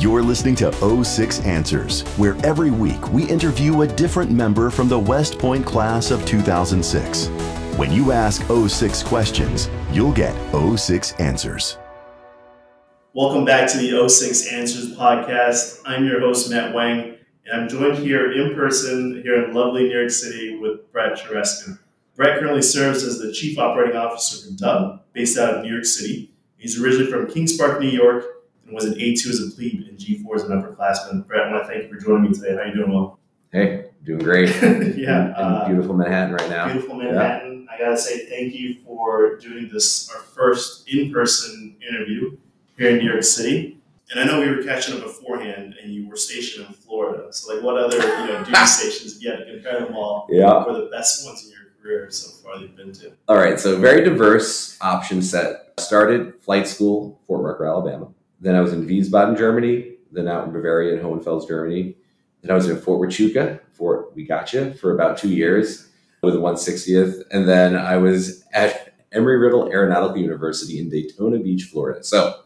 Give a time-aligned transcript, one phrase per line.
[0.00, 4.98] You're listening to 06 Answers, where every week we interview a different member from the
[4.98, 7.26] West Point class of 2006.
[7.76, 11.76] When you ask 06 questions, you'll get 06 answers.
[13.12, 15.82] Welcome back to the 06 Answers podcast.
[15.84, 19.98] I'm your host, Matt Wang, and I'm joined here in person here in lovely New
[19.98, 21.78] York City with Brett Chereskin.
[22.16, 25.84] Brett currently serves as the Chief Operating Officer for Dub, based out of New York
[25.84, 26.32] City.
[26.56, 28.24] He's originally from Kings Park, New York,
[28.70, 31.26] and was an A2 as a plebe and G4 as an upperclassman.
[31.26, 32.52] Brett, I want to thank you for joining me today.
[32.54, 33.18] How are you doing, Well?
[33.52, 34.48] Hey, doing great.
[34.62, 34.68] yeah.
[34.70, 36.70] In, in uh, beautiful Manhattan right now.
[36.72, 37.66] Beautiful Manhattan.
[37.72, 42.36] I gotta say thank you for doing this, our first in-person interview
[42.78, 43.76] here in New York City.
[44.12, 47.32] And I know we were catching up beforehand, and you were stationed in Florida.
[47.32, 50.26] So, like, what other you know duty stations, if you had to compare them all,
[50.30, 50.64] Yeah.
[50.64, 53.12] were the best ones in your career so far that you've been to?
[53.28, 53.58] All right.
[53.58, 55.74] So very diverse option set.
[55.78, 58.08] Started flight school, Fort Rucker, Alabama.
[58.40, 59.96] Then I was in Wiesbaden, Germany.
[60.12, 61.96] Then out in Bavaria and Hohenfels, Germany.
[62.42, 65.88] Then I was in Fort Huachuca, Fort We Gotcha, for about two years
[66.22, 67.22] with the 160th.
[67.30, 72.02] And then I was at Embry-Riddle Aeronautical University in Daytona Beach, Florida.
[72.02, 72.40] So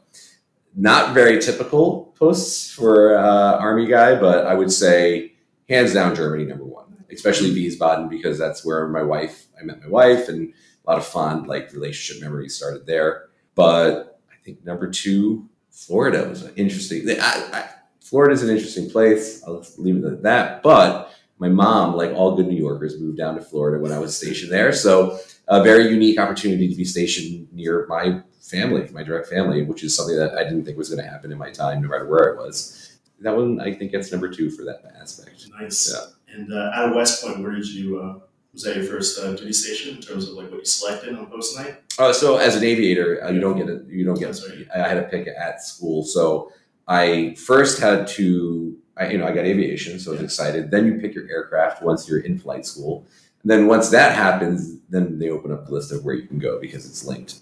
[0.75, 5.33] not very typical posts for uh, Army guy, but I would say
[5.69, 9.89] hands down Germany number one, especially Wiesbaden because that's where my wife, I met my
[9.89, 10.53] wife, and
[10.87, 13.27] a lot of fond like relationship memories started there.
[13.55, 17.05] But I think number two, Florida was interesting.
[17.21, 17.69] I, I,
[18.01, 19.43] Florida is an interesting place.
[19.45, 20.63] I'll leave it at that.
[20.63, 24.17] But my mom, like all good New Yorkers, moved down to Florida when I was
[24.17, 24.73] stationed there.
[24.73, 29.83] So a very unique opportunity to be stationed near my family, my direct family, which
[29.83, 32.07] is something that I didn't think was going to happen in my time, no matter
[32.07, 32.99] where I was.
[33.21, 35.49] That one, I think, gets number two for that aspect.
[35.59, 35.93] Nice.
[35.93, 36.35] Yeah.
[36.35, 38.01] And uh, out of West Point, where did you?
[38.01, 38.21] Uh,
[38.55, 41.27] was that your first uh, duty station in terms of like what you selected on
[41.27, 41.83] post night?
[41.99, 43.83] Uh, so as an aviator, uh, you don't get it.
[43.89, 44.29] You don't get.
[44.49, 44.67] Right.
[44.75, 46.53] I had to pick at school, so
[46.89, 48.77] I first had to.
[48.97, 50.25] I, you know, I got aviation, so I was Yeah.
[50.27, 50.71] excited.
[50.71, 53.05] Then you pick your aircraft once you're in flight school.
[53.43, 56.39] And then once that happens, then they open up the list of where you can
[56.39, 57.41] go because it's linked.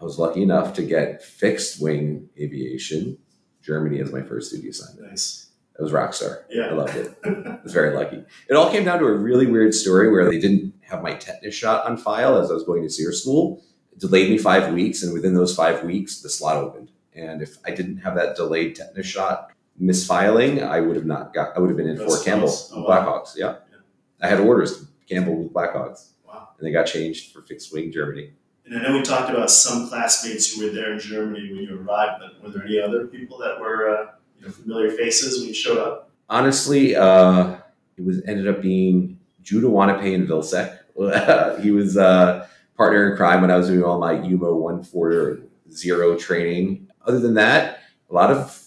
[0.00, 3.18] I was lucky enough to get fixed wing aviation,
[3.62, 5.10] Germany as my first duty assignment.
[5.10, 5.46] Nice.
[5.78, 6.44] It was rockstar.
[6.48, 6.66] Yeah.
[6.66, 7.16] I loved it.
[7.24, 8.24] I was very lucky.
[8.48, 11.54] It all came down to a really weird story where they didn't have my tetanus
[11.54, 13.62] shot on file as I was going to SERE school.
[13.92, 16.90] It delayed me five weeks, and within those five weeks, the slot opened.
[17.14, 21.56] And if I didn't have that delayed tetanus shot misfiling, I would have not got.
[21.56, 22.70] I would have been in That's Fort Campbell close.
[22.72, 22.88] Oh, wow.
[22.88, 23.32] Blackhawks.
[23.36, 23.56] Yeah.
[23.70, 23.78] Yeah.
[24.20, 26.50] I had orders to Campbell with Blackhawks, wow.
[26.56, 28.30] and they got changed for fixed wing Germany.
[28.64, 31.80] And I know we talked about some classmates who were there in Germany when you
[31.80, 34.06] arrived, but were there any other people that were uh,
[34.52, 36.10] familiar faces when you showed up?
[36.30, 37.56] honestly, uh,
[37.96, 40.78] it was ended up being Judah Wanape and Vilseck.
[41.62, 42.46] he was uh,
[42.76, 45.40] partner in crime when I was doing all my UMO one four
[45.70, 46.88] zero training.
[47.06, 48.60] Other than that, a lot of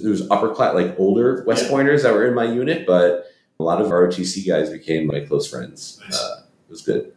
[0.00, 1.70] there was upper class, like older West Yeah.
[1.70, 3.26] Pointers that were in my unit, but
[3.58, 6.00] a lot of ROTC guys became my close friends.
[6.04, 6.20] Nice.
[6.20, 7.12] Uh, it was good.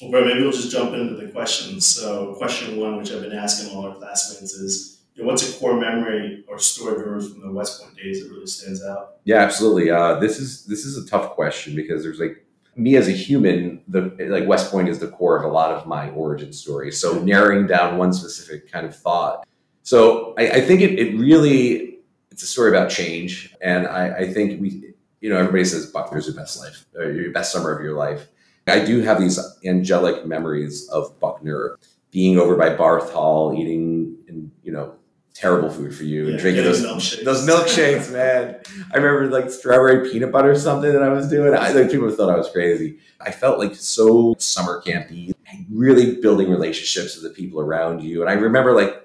[0.00, 1.86] Well, Brett, maybe we'll just jump into the questions.
[1.86, 5.78] So, question one, which I've been asking all our classmates, is know, what's a core
[5.78, 9.16] memory or story of yours from the West Point days that really stands out?
[9.24, 9.90] Yeah, absolutely.
[9.90, 12.44] Uh, this is this is a tough question because there's like
[12.76, 15.86] me as a human, the like West Point is the core of a lot of
[15.86, 16.92] my origin story.
[16.92, 19.46] So narrowing down one specific kind of thought.
[19.82, 21.98] So I, I think it, it really
[22.30, 26.26] it's a story about change, and I, I think we you know everybody says Buckner's
[26.26, 28.28] your best life, or your best summer of your life.
[28.66, 31.78] I do have these angelic memories of Buckner
[32.10, 34.94] being over by Barth Hall, eating and you know
[35.36, 37.24] terrible food for you, and Yeah, drinking those milkshakes.
[37.24, 38.56] those milkshakes, man.
[38.92, 41.54] I remember like strawberry peanut butter or something that I was doing.
[41.54, 42.98] I like people thought I was crazy.
[43.20, 45.34] I felt like so summer campy,
[45.70, 48.20] really building relationships with the people around you.
[48.22, 49.02] And I remember like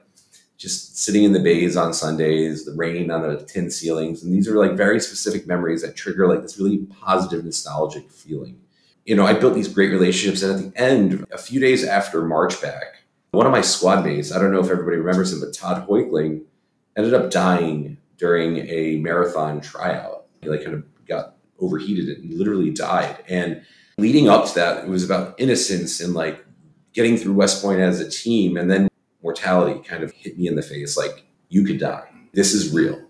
[0.58, 4.48] just sitting in the bays on Sundays, the rain on the tin ceilings, and these
[4.48, 8.60] are like very specific memories that trigger like this really positive, nostalgic feeling.
[9.06, 12.24] You know, I built these great relationships, and at the end, a few days after
[12.24, 13.01] March back,
[13.32, 16.44] one of my squad mates, I don't know if everybody remembers him, but Todd Hoikling
[16.98, 20.26] ended up dying during a marathon tryout.
[20.42, 23.24] He like kind of got overheated and literally died.
[23.30, 23.64] And
[23.98, 26.46] leading up to that, it was about innocence and like
[26.94, 28.58] getting through West Point as a team.
[28.58, 28.90] And then
[29.24, 32.08] mortality kind of hit me in the face like, you could die.
[32.34, 33.02] This is real.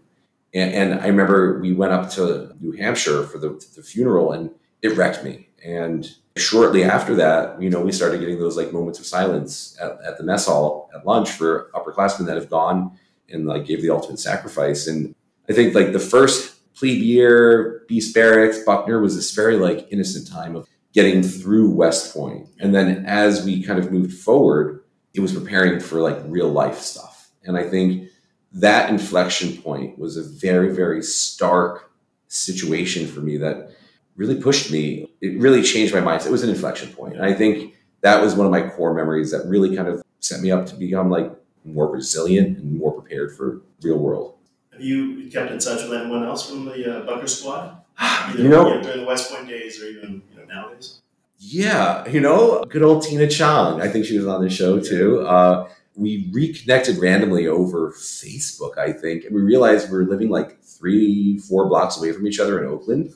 [0.54, 4.52] And, and I remember we went up to New Hampshire for the, the funeral and
[4.82, 5.48] it wrecked me.
[5.64, 6.08] And
[6.38, 10.18] shortly after that, you know, we started getting those like moments of silence at, at
[10.18, 12.98] the mess hall at lunch for upperclassmen that have gone
[13.30, 14.88] and like gave the ultimate sacrifice.
[14.88, 15.14] And
[15.50, 20.28] I think like the first plebe year, Beast Barracks, Buckner was this very like innocent
[20.28, 22.48] time of getting through West Point.
[22.60, 26.80] And then as we kind of moved forward, it was preparing for like real life
[26.80, 27.30] stuff.
[27.44, 28.10] And I think
[28.54, 31.92] that inflection point was a very, very stark
[32.28, 33.72] situation for me that
[34.16, 35.10] really pushed me.
[35.22, 36.28] It really changed my mindset.
[36.28, 37.16] It was an inflection point.
[37.16, 40.42] And I think that was one of my core memories that really kind of set
[40.42, 41.32] me up to become like
[41.66, 44.38] more resilient and more prepared for real world.
[44.72, 47.78] Have you kept in touch with anyone else from the uh, Buckner Squad?
[48.00, 51.02] Either you know, during the West Point days or even you know nowadays?
[51.38, 53.82] Yeah, you know, good old Tina Chong.
[53.82, 55.22] I think she was on the show too.
[55.22, 60.62] Uh, we reconnected randomly over Facebook, I think, and we realized we were living like
[60.64, 63.14] three, four blocks away from each other in Oakland,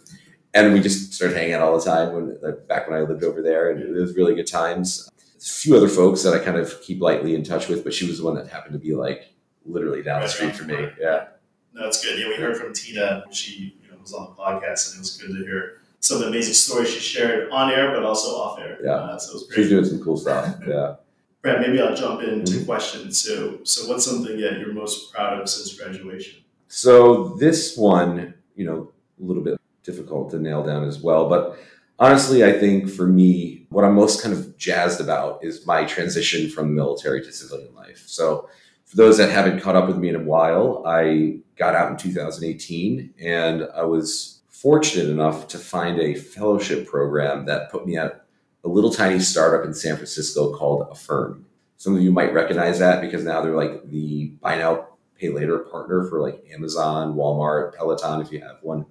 [0.55, 2.37] and we just started hanging out all the time when
[2.67, 5.09] back when I lived over there, and it was really good times.
[5.37, 8.07] A few other folks that I kind of keep lightly in touch with, but she
[8.07, 9.33] was the one that happened to be like
[9.65, 10.87] literally down the street from me.
[10.99, 11.25] Yeah,
[11.73, 12.17] no, that's good.
[12.17, 13.25] Yeah, we heard from Tina.
[13.31, 16.23] She you know was on the podcast, and it was good to hear some of
[16.23, 18.79] the amazing stories she shared on air, but also off air.
[18.81, 19.55] Yeah, uh, so it was great.
[19.57, 20.55] She's doing some cool stuff.
[20.67, 20.95] Yeah.
[21.41, 22.65] Brad, maybe I'll jump into mm-hmm.
[22.65, 23.21] questions.
[23.21, 26.43] So, so what's something that you're most proud of since graduation?
[26.69, 28.91] So this one, you know,
[29.21, 31.57] a little bit difficult to nail down as well, but
[31.99, 36.49] honestly, I think for me, what I'm most kind of jazzed about is my transition
[36.49, 38.03] from military to civilian life.
[38.07, 38.49] So,
[38.85, 41.97] for those that haven't caught up with me in a while, I got out in
[41.97, 48.25] 2018 and I was fortunate enough to find a fellowship program that put me at
[48.63, 51.45] a little tiny startup in San Francisco called Affirm.
[51.77, 54.87] Some of you might recognize that because now they're like the buy now,
[55.19, 58.85] pay later partner for like Amazon, Walmart, Peloton, if you have one.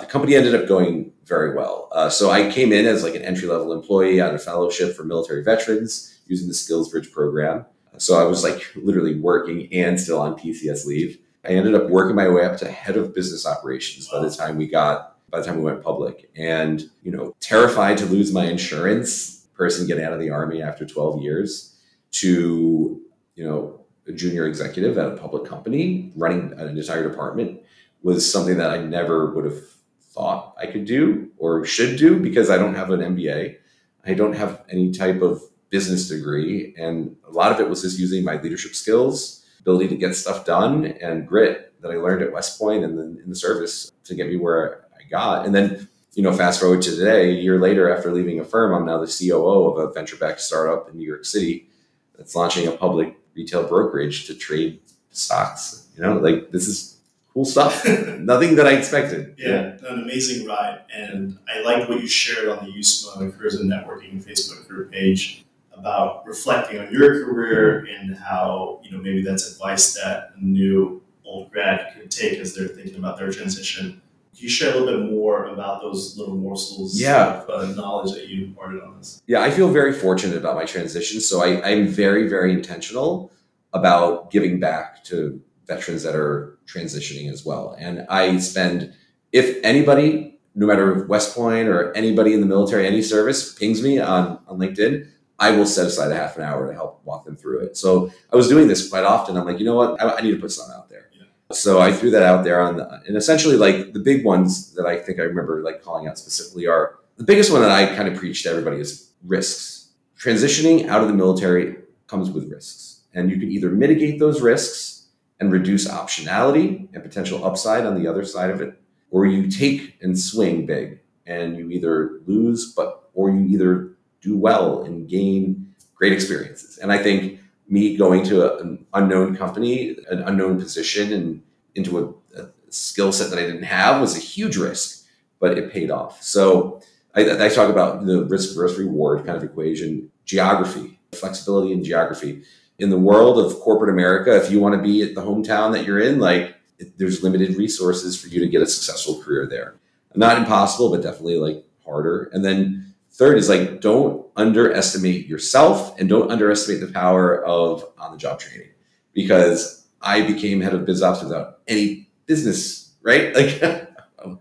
[0.00, 1.88] The company ended up going very well.
[1.92, 5.04] Uh, so I came in as like an entry level employee on a fellowship for
[5.04, 7.66] military veterans using the Skills Bridge program.
[7.98, 11.18] So I was like literally working and still on PCS leave.
[11.44, 14.56] I ended up working my way up to head of business operations by the time
[14.56, 16.30] we got by the time we went public.
[16.36, 20.84] And, you know, terrified to lose my insurance, person getting out of the army after
[20.84, 21.78] 12 years,
[22.12, 23.00] to,
[23.36, 27.60] you know, a junior executive at a public company running an entire department
[28.02, 29.62] was something that I never would have
[30.10, 33.56] thought I could do or should do because I don't have an MBA.
[34.04, 36.74] I don't have any type of business degree.
[36.76, 40.44] And a lot of it was just using my leadership skills, ability to get stuff
[40.44, 44.14] done, and grit that I learned at West Point and then in the service to
[44.14, 45.46] get me where I got.
[45.46, 48.86] And then, you know, fast forward to today, a year later after leaving Affirm, I'm
[48.86, 51.68] now the COO of a venture backed startup in New York City
[52.16, 54.80] that's launching a public retail brokerage to trade
[55.10, 55.88] stocks.
[55.96, 56.99] You know, like this is
[57.32, 57.86] cool stuff.
[58.18, 59.34] Nothing that I expected.
[59.38, 60.82] Yeah, yeah, an amazing ride.
[60.92, 65.44] And I like what you shared on the USMA Careers and Networking Facebook group page
[65.72, 71.02] about reflecting on your career and how, you know, maybe that's advice that a new
[71.24, 74.02] old grad could take as they're thinking about their transition.
[74.34, 77.42] Can you share a little bit more about those little morsels yeah.
[77.42, 79.22] of uh, knowledge that you imparted on us?
[79.26, 81.20] Yeah, I feel very fortunate about my transition.
[81.20, 83.32] So I, I'm very, very intentional
[83.72, 85.40] about giving back to
[85.70, 87.76] veterans that are transitioning as well.
[87.78, 88.92] And I spend,
[89.32, 93.82] if anybody, no matter if West Point or anybody in the military, any service, pings
[93.82, 95.08] me on, on LinkedIn,
[95.38, 97.76] I will set aside a half an hour to help walk them through it.
[97.76, 99.36] So I was doing this quite often.
[99.36, 100.02] I'm like, you know what?
[100.02, 101.08] I, I need to put something out there.
[101.16, 101.26] Yeah.
[101.52, 104.86] So I threw that out there on the, and essentially like the big ones that
[104.86, 108.08] I think I remember like calling out specifically are the biggest one that I kind
[108.08, 109.92] of preach to everybody is risks.
[110.18, 111.76] Transitioning out of the military
[112.06, 113.02] comes with risks.
[113.14, 114.99] And you can either mitigate those risks
[115.40, 118.80] and reduce optionality and potential upside on the other side of it,
[119.10, 124.36] or you take and swing big and you either lose, but or you either do
[124.36, 126.78] well and gain great experiences.
[126.78, 131.42] And I think me going to a, an unknown company, an unknown position, and
[131.74, 135.06] into a, a skill set that I didn't have was a huge risk,
[135.38, 136.22] but it paid off.
[136.22, 136.80] So
[137.14, 142.42] I, I talk about the risk versus reward kind of equation, geography, flexibility and geography.
[142.80, 145.84] In the world of corporate America, if you want to be at the hometown that
[145.84, 146.56] you're in, like
[146.96, 149.76] there's limited resources for you to get a successful career there.
[150.14, 152.30] Not impossible, but definitely like harder.
[152.32, 158.12] And then Third is like don't underestimate yourself and don't underestimate the power of on
[158.12, 158.70] the job training
[159.12, 163.34] because I became head of biz ops without any business, right?
[164.20, 164.40] Like,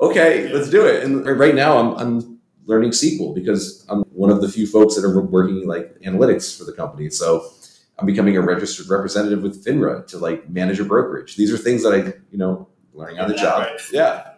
[0.00, 1.02] okay, let's do it.
[1.02, 5.04] And right now I'm, I'm learning SQL because I'm one of the few folks that
[5.04, 7.10] are working like analytics for the company.
[7.10, 7.50] So
[8.00, 11.36] I'm becoming a registered representative with FINRA to like manage a brokerage.
[11.36, 11.98] These are things that I,
[12.32, 13.68] you know, learning on the job.
[13.92, 14.30] Yeah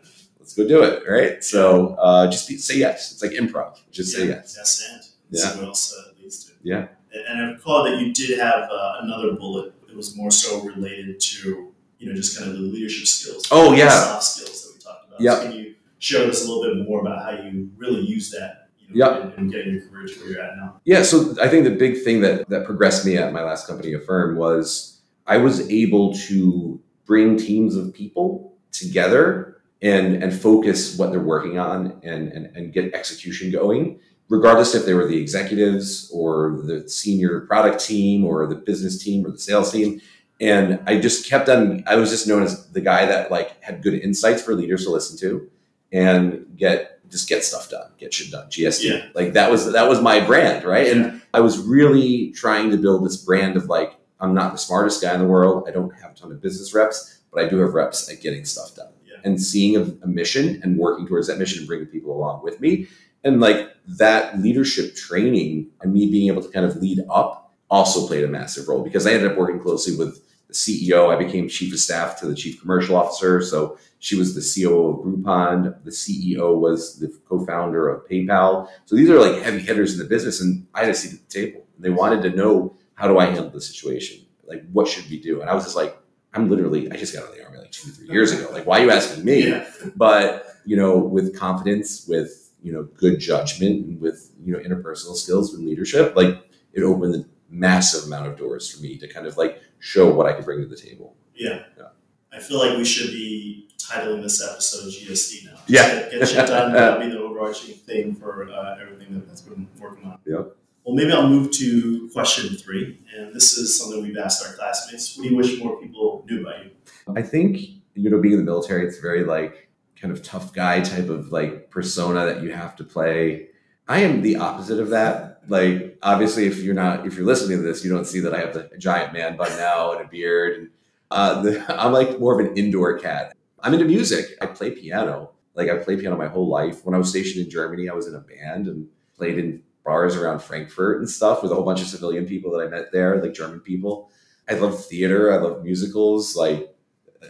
[0.42, 1.08] let's go do it.
[1.08, 1.42] Right.
[1.42, 3.12] So uh, just be, say yes.
[3.12, 3.78] It's like improv.
[3.90, 4.54] Just yeah, say yes.
[4.58, 5.40] Yes, and yeah.
[5.40, 6.52] see what else uh, leads to.
[6.62, 6.88] Yeah.
[7.28, 11.20] And I recall that you did have uh, another bullet It was more so related
[11.20, 13.46] to you know just kind of the leadership skills.
[13.50, 13.88] Oh yeah.
[13.88, 15.20] soft skills that we talked about.
[15.20, 15.34] Yeah.
[15.34, 18.30] So can you share with us a little bit more about how you really use
[18.32, 18.61] that?
[18.92, 19.38] You know, yep.
[19.38, 20.80] in, in getting your career to where you're at now.
[20.84, 21.02] Yeah.
[21.02, 24.36] So I think the big thing that that progressed me at my last company, Affirm,
[24.36, 31.20] was I was able to bring teams of people together and and focus what they're
[31.20, 36.62] working on and and, and get execution going regardless if they were the executives or
[36.64, 40.00] the senior product team or the business team or the sales team
[40.40, 43.82] and i just kept on i was just known as the guy that like had
[43.82, 45.50] good insights for leaders to listen to
[45.92, 49.06] and get just get stuff done get shit done gsd Yeah.
[49.14, 53.04] like that was that was my brand right and i was really trying to build
[53.06, 56.12] this brand of like i'm not the smartest guy in the world i don't have
[56.12, 59.16] a ton of business reps but i do have reps at getting stuff done Yeah.
[59.24, 62.60] and seeing a, a mission and working towards that mission and bringing people along with
[62.60, 62.88] me
[63.24, 68.06] and like that leadership training and me being able to kind of lead up also
[68.06, 70.20] played a massive role because I ended up working closely with
[70.52, 71.14] the CEO.
[71.14, 73.40] I became chief of staff to the chief commercial officer.
[73.42, 75.82] So she was the COO of Groupon.
[75.84, 78.68] The CEO was the co-founder of PayPal.
[78.86, 81.28] So these are like heavy hitters in the business, and I had a seat at
[81.28, 81.66] the table.
[81.78, 84.24] They wanted to know how do I handle the situation?
[84.46, 85.40] Like what should we do?
[85.40, 85.96] And I was just like,
[86.34, 88.50] I'm literally, I just got out of the army like two, three years ago.
[88.52, 89.48] Like, why are you asking me?
[89.48, 89.66] Yeah.
[89.96, 95.14] but you know with confidence with you know good judgment and with you know interpersonal
[95.14, 96.42] skills with leadership like
[96.72, 99.60] it opened a massive amount of doors for me to kind of like
[99.90, 101.64] show what i could bring to the table Yeah.
[101.76, 101.88] Yeah.
[102.34, 105.58] I feel like we should be titling this episode GSD now.
[105.66, 105.86] Yeah.
[105.86, 106.72] Get, get shit done.
[106.72, 110.18] That'll be the overarching thing for uh, everything that, that's been working on.
[110.24, 110.44] Yeah.
[110.84, 113.00] Well, maybe I'll move to question three.
[113.14, 115.14] And this is something we've asked our classmates.
[115.16, 116.70] What do you wish more people knew about you?
[117.16, 117.58] i think
[117.94, 119.68] you know being in the military it's very like
[120.00, 123.48] kind of tough guy type of like persona that you have to play
[123.88, 127.62] i am the opposite of that like obviously if you're not if you're listening to
[127.62, 130.58] this you don't see that i have the giant man bun now and a beard.
[130.58, 130.70] And
[131.10, 133.34] uh, the, i'm like more of an indoor cat.
[133.64, 134.36] I'm into music.
[134.40, 135.30] I play piano.
[135.54, 136.84] Like i played piano my whole life.
[136.84, 140.16] When i was stationed in germany i was in a band and played in bars
[140.16, 143.20] around frankfurt and stuff with a whole bunch of civilian people that i met there
[143.22, 144.10] like german people.
[144.48, 145.32] I love theater.
[145.32, 146.36] I love musicals.
[146.36, 146.74] Like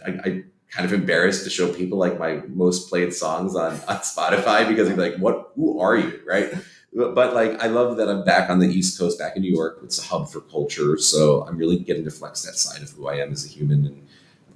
[0.05, 3.97] I, I kind of embarrassed to show people like my most played songs on, on
[3.97, 6.19] Spotify because they're like, what, who are you?
[6.25, 6.51] Right.
[6.95, 9.79] But, like, I love that I'm back on the East Coast, back in New York.
[9.83, 10.97] It's a hub for culture.
[10.97, 13.85] So I'm really getting to flex that side of who I am as a human
[13.85, 14.07] and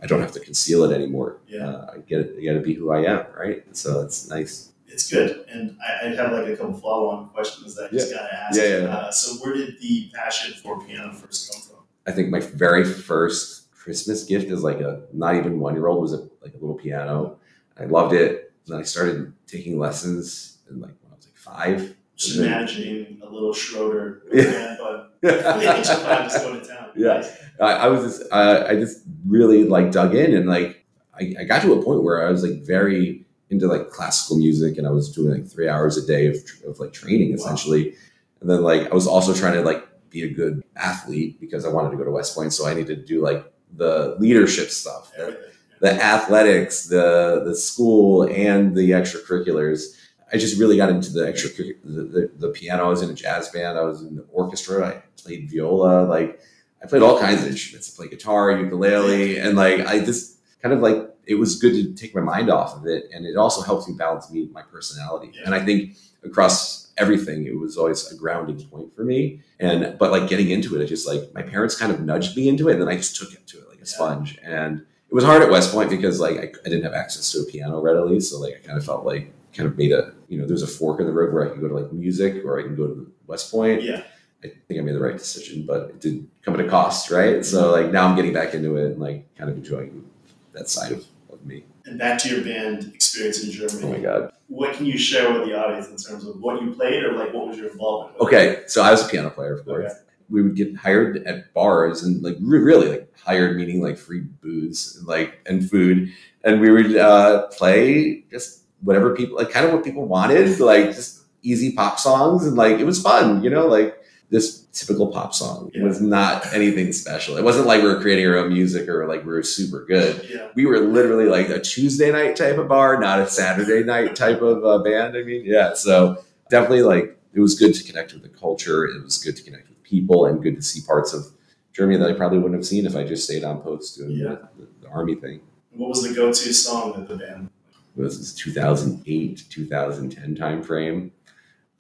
[0.01, 1.37] I don't have to conceal it anymore.
[1.47, 1.67] Yeah.
[1.67, 2.35] Uh, I get it.
[2.39, 3.25] I got to be who I am.
[3.35, 3.63] Right.
[3.75, 4.71] So it's nice.
[4.87, 5.45] It's good.
[5.49, 8.33] And I, I have like a couple follow on questions that I just got to
[8.33, 8.57] ask.
[8.57, 8.95] Yeah, yeah, yeah.
[8.95, 11.83] Uh, so, where did the passion for piano first come from?
[12.05, 16.01] I think my very first Christmas gift as like a not even one year old
[16.01, 17.37] was a, like a little piano.
[17.79, 18.53] I loved it.
[18.65, 21.95] And then I started taking lessons in like when I was like five.
[22.17, 24.43] Just imagining a little Schroeder Yeah.
[24.43, 26.89] man, but at the age of five, just going to town.
[26.95, 27.29] Yeah.
[27.59, 31.43] I, I was just uh, I just really like dug in and like I, I
[31.43, 34.89] got to a point where I was like very into like classical music and I
[34.91, 36.35] was doing like three hours a day of,
[36.67, 37.35] of like training Wow.
[37.35, 37.95] essentially.
[38.41, 41.69] And then like I was also trying to like be a good athlete because I
[41.69, 45.11] wanted to go to West Point, so I needed to do like the leadership stuff,
[45.17, 45.37] the,
[45.81, 49.95] the athletics, the the school, and the extracurriculars.
[50.31, 52.85] I just really got into the extracurricular, the, the, the piano.
[52.85, 53.77] I was in a jazz band.
[53.77, 54.85] I was in the orchestra.
[54.85, 56.03] I played viola.
[56.05, 56.39] Like
[56.83, 57.93] I played all kinds of instruments.
[57.93, 61.93] I played guitar, ukulele, and like I just kind of like it was good to
[61.93, 65.31] take my mind off of it, and it also helps me balance me my personality.
[65.33, 65.41] Yeah.
[65.45, 69.41] And I think across everything, it was always a grounding point for me.
[69.59, 72.47] And but like getting into it, I just like my parents kind of nudged me
[72.49, 73.85] into it, and then I just took it to it like a Yeah.
[73.85, 74.39] sponge.
[74.43, 74.79] And
[75.09, 77.45] it was hard at West Point because like I, I didn't have access to a
[77.45, 80.45] piano readily, so like I kind of felt like kind of made a you know
[80.45, 82.63] there's a fork in the road where I could go to like music or I
[82.63, 83.81] can go to West Point.
[83.81, 84.03] Yeah.
[84.43, 87.43] I think I made the right decision, but it did come at a cost, right?
[87.43, 90.07] So like now I'm getting back into it and like kind of enjoying
[90.53, 91.63] that side of, of me.
[91.85, 93.83] And back to your band experience in Germany.
[93.83, 94.33] Oh my god.
[94.47, 97.33] What can you share with the audience in terms of what you played or like
[97.33, 99.91] what was your involvement with Okay, so I was a piano player, of course.
[99.91, 100.01] Okay.
[100.29, 104.19] We would get hired at bars and like re- really like hired meaning like free
[104.19, 109.65] booze and like and food, and we would uh, play just whatever people like kind
[109.65, 113.49] of what people wanted, like just easy pop songs and like it was fun, you
[113.49, 113.95] know, like
[114.29, 115.71] this typical pop song.
[115.73, 115.83] Yeah.
[115.83, 117.37] was not anything special.
[117.37, 120.27] It wasn't like we were creating our own music or like we were super good.
[120.29, 120.49] Yeah.
[120.55, 124.41] We were literally like a Tuesday night type of bar, not a Saturday night type
[124.41, 125.15] of uh, band.
[125.15, 125.73] I mean, yeah.
[125.73, 128.85] So definitely like it was good to connect with the culture.
[128.85, 131.25] It was good to connect with people and good to see parts of
[131.71, 134.29] Germany that I probably wouldn't have seen if I just stayed on post doing Yeah.
[134.29, 135.41] the, the, the army thing.
[135.71, 137.49] What was the go-to song of the band?
[137.97, 141.11] This is 2008, 2010 time frame.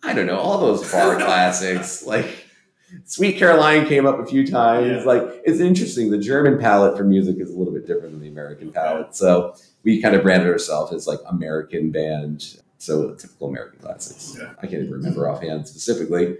[0.03, 2.47] I don't know, all those bar classics like
[3.05, 4.87] Sweet Caroline came up a few times.
[4.87, 5.03] Yeah.
[5.03, 6.09] Like it's interesting.
[6.09, 9.15] The German palette for music is a little bit different than the American palette.
[9.15, 12.61] So we kind of branded ourselves as like American band.
[12.77, 14.37] So typical American classics.
[14.39, 14.53] Yeah.
[14.59, 16.37] I can't even remember offhand specifically.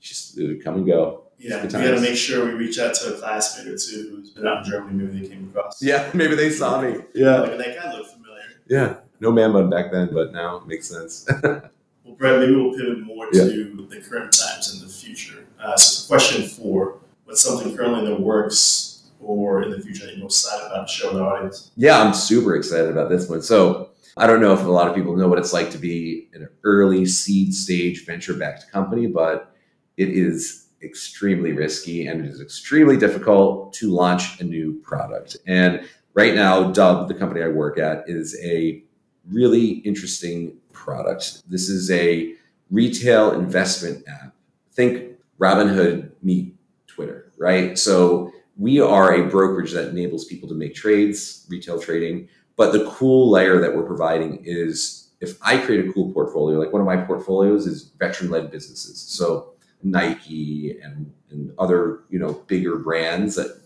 [0.00, 1.24] Just it would come and go.
[1.38, 4.30] Yeah, we got to make sure we reach out to a classmate or two who's
[4.30, 5.04] been out in Germany.
[5.04, 5.80] Maybe they came across.
[5.80, 6.96] Yeah, maybe they saw me.
[7.14, 7.38] Yeah.
[7.40, 8.42] Like, that guy looked familiar.
[8.68, 8.96] Yeah.
[9.20, 11.28] No man bun back then, but now it makes sense.
[12.04, 15.44] Well, Brett, maybe we'll pivot more to the current times and the future.
[15.60, 20.14] Uh, so, question four, what's something currently in the works or in the future that
[20.14, 21.70] you're most excited about to show the audience?
[21.76, 23.42] Yeah, I'm super excited about this one.
[23.42, 26.28] So I don't know if a lot of people know what it's like to be
[26.32, 29.54] an early seed stage venture backed company, but
[29.96, 35.36] it is extremely risky and it is extremely difficult to launch a new product.
[35.46, 38.82] And right now, Dub, the company I work at, is a
[39.30, 41.42] really interesting product.
[41.48, 42.34] This is a
[42.70, 44.34] retail investment app.
[44.72, 46.54] Think Robinhood meet
[46.86, 47.78] Twitter, right?
[47.78, 52.28] So we are a brokerage that enables people to make trades, retail trading.
[52.56, 56.72] But the cool layer that we're providing is if I create a cool portfolio, like
[56.72, 59.00] one of my portfolios is veteran led businesses.
[59.00, 63.60] So Nike and, and other, you know, bigger brands that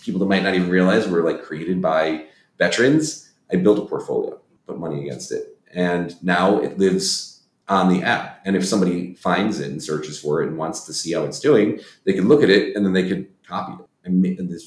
[0.00, 2.26] people that might not even realize were like created by
[2.58, 3.32] veterans.
[3.52, 5.58] I built a portfolio, put money against it.
[5.74, 8.40] And now it lives on the app.
[8.44, 11.40] And if somebody finds it and searches for it and wants to see how it's
[11.40, 14.24] doing, they can look at it and then they could copy it and,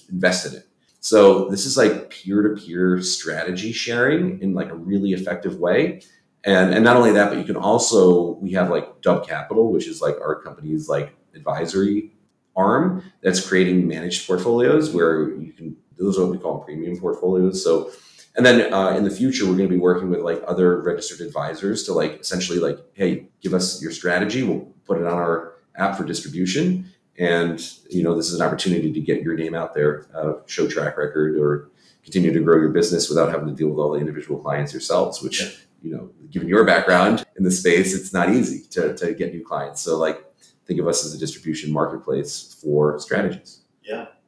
[0.10, 0.68] invest in it.
[1.00, 6.02] So this is like peer-to-peer strategy sharing in like a really effective way.
[6.44, 9.88] And and not only that, but you can also we have like Dub Capital, which
[9.88, 12.14] is like our company's like advisory
[12.56, 17.64] arm that's creating managed portfolios where you can those are what we call premium portfolios.
[17.64, 17.92] So
[18.38, 21.26] and then uh, in the future, we're going to be working with like other registered
[21.26, 24.44] advisors to like essentially like, hey, give us your strategy.
[24.44, 28.92] We'll put it on our app for distribution, and you know this is an opportunity
[28.94, 31.70] to get your name out there, uh, show track record, or
[32.04, 35.22] continue to grow your business without having to deal with all the individual clients yourselves.
[35.22, 35.50] Which Yeah.
[35.82, 39.44] you know, given your background in the space, it's not easy to to get new
[39.44, 39.82] clients.
[39.82, 40.24] So like,
[40.66, 43.62] think of us as a distribution marketplace for strategies.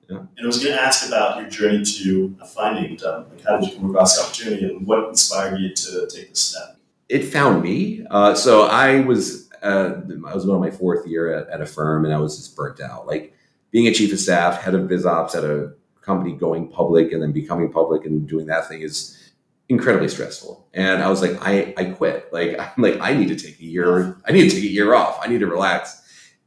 [0.09, 3.29] And I was going to ask about your journey to finding Dub.
[3.31, 6.39] Like, how did you come across the opportunity and what inspired you to take this
[6.39, 6.79] step?
[7.09, 8.05] it found me.
[8.09, 12.13] Uh, so I was uh, I was on my fourth year at, at Affirm, and
[12.13, 13.07] I was just burnt out.
[13.07, 13.33] Like
[13.71, 17.21] being a chief of staff, head of biz ops at a company going public, and
[17.21, 19.31] then becoming public and doing that thing is
[19.67, 20.67] incredibly stressful.
[20.73, 22.31] And I was like, I I quit.
[22.31, 24.17] Like I'm like I need to take a year.
[24.25, 25.19] I need to take a year off.
[25.21, 25.98] I need to relax.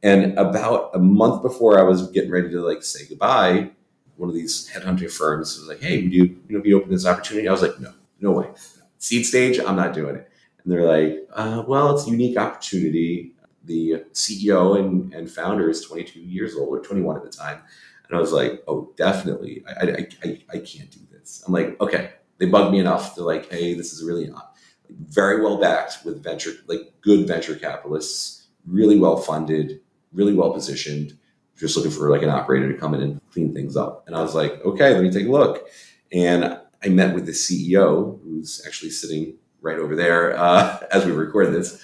[0.03, 3.71] And about a month before I was getting ready to like say goodbye,
[4.17, 6.95] one of these headhunting firms was like, "Hey, would you you know be open to
[6.95, 8.49] this opportunity?" I was like, "No, no way.
[8.97, 10.29] Seed stage, I'm not doing it."
[10.63, 13.33] And they're like, uh, "Well, it's a unique opportunity.
[13.63, 17.61] The CEO and, and founder is 22 years old or 21 at the time."
[18.09, 19.63] And I was like, "Oh, definitely.
[19.67, 23.15] I I, I, I can't do this." I'm like, "Okay." They bugged me enough.
[23.15, 24.53] They're like, "Hey, this is really not
[24.89, 29.79] very well backed with venture, like good venture capitalists, really well funded,
[30.13, 31.17] really well positioned."
[31.55, 34.03] just looking for like an operator to come in and clean things up.
[34.07, 35.67] And I was like, okay, let me take a look.
[36.11, 41.11] And I met with the CEO, who's actually sitting right over there uh, as we
[41.11, 41.81] recorded this.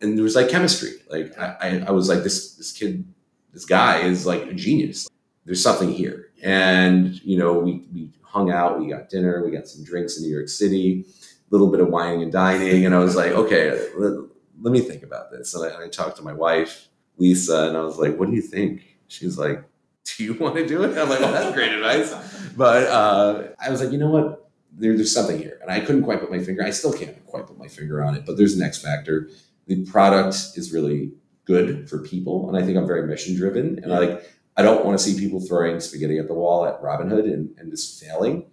[0.00, 0.92] And there was like chemistry.
[1.10, 3.04] Like I, I, was like, this this kid,
[3.52, 5.08] this guy is like a genius.
[5.44, 6.30] There's something here.
[6.42, 10.22] And you know, we we hung out, we got dinner, we got some drinks in
[10.22, 12.86] New York City, a little bit of wining and dining.
[12.86, 14.12] And I was like, okay, let,
[14.60, 15.54] let me think about this.
[15.54, 16.88] And I, I talked to my wife,
[17.18, 18.82] Lisa, and I was like, what do you think?
[19.08, 19.64] She's like,
[20.04, 22.14] "Do you want to do it?" I'm like, "Well, that's great advice."
[22.56, 24.50] But uh, I was like, "You know what?
[24.72, 26.62] There, there's something here," and I couldn't quite put my finger.
[26.62, 29.28] I still can't quite put my finger on it, but there's an X factor.
[29.66, 31.12] The product is really
[31.44, 33.80] good for people, and I think I'm very mission driven.
[33.82, 36.80] And I like, I don't want to see people throwing spaghetti at the wall at
[36.82, 38.44] Robinhood and, and just failing.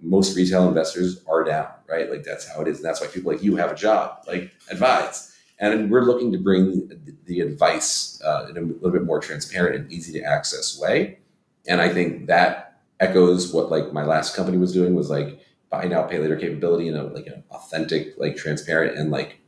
[0.00, 2.10] Most retail investors are down, right?
[2.10, 4.52] Like that's how it is, and that's why people like you have a job, like
[4.70, 6.90] advise and we're looking to bring
[7.26, 11.18] the advice uh, in a little bit more transparent and easy to access way.
[11.66, 15.40] And i think that echoes what like my last company was doing was like
[15.70, 19.40] buy now pay later capability in a like an authentic like transparent and like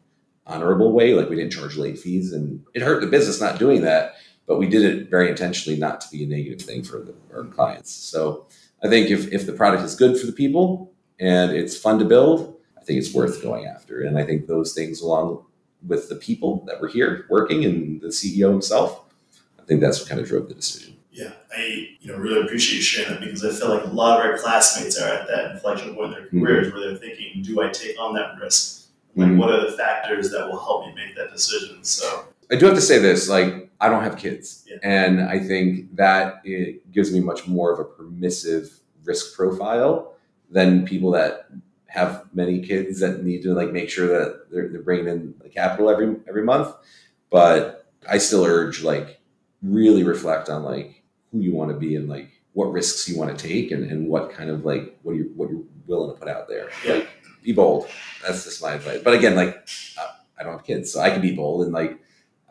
[0.47, 1.15] honorable way.
[1.15, 4.15] Like we didn't charge late fees and it hurt the business not doing that
[4.47, 7.45] but we did it very intentionally not to be a negative thing for the, our
[7.45, 7.93] clients.
[7.93, 8.47] So
[8.85, 12.05] i think if, if the product is good for the people and it's fun to
[12.05, 14.03] build i think it's worth going after.
[14.03, 15.46] And i think those things along
[15.87, 19.03] with the people that were here working and the CEO himself.
[19.59, 20.97] I think that's what kind of drove the decision.
[21.11, 24.21] Yeah, I you know really appreciate you sharing that because I feel like a lot
[24.21, 26.41] of our classmates are at that inflection point in their Mhm.
[26.43, 28.89] careers where they're thinking, "Do I take on that risk?
[29.17, 29.39] Like, Mhm.
[29.39, 32.75] what are the factors that will help me make that decision?" So I do have
[32.75, 34.65] to say this, like I don't have kids.
[34.69, 34.77] Yeah.
[34.83, 40.15] And I think that it gives me much more of a permissive risk profile
[40.51, 41.49] than people that
[41.97, 45.49] have many kids that need to like make sure that they're, they're bringing in the
[45.49, 46.75] capital every every month.
[47.31, 49.21] But I still urge like
[49.63, 53.37] really reflect on like who you want to be and like what risks you want
[53.37, 56.29] to take and, and what kind of like what you what you're willing to put
[56.29, 56.69] out there.
[56.85, 56.95] Yeah.
[56.95, 57.09] Like
[57.43, 57.89] be bold.
[58.25, 59.01] That's just my advice.
[59.03, 59.67] But again, like
[60.39, 61.99] I don't have kids, so I can be bold and like